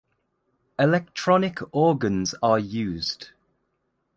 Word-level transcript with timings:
Electronic 0.79 1.59
organs 1.71 2.33
are 2.41 2.57
used. 2.57 3.29